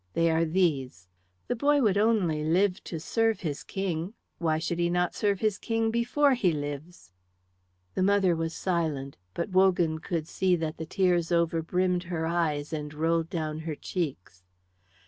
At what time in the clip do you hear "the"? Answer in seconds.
1.47-1.57, 7.93-8.01, 10.77-10.87